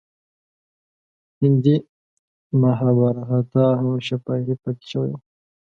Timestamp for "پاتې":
4.61-4.85